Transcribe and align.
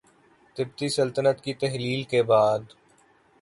تبتی 0.55 0.89
سلطنت 0.89 1.41
کی 1.41 1.53
تحلیل 1.53 2.03
کے 2.03 2.23
بعد 2.23 2.59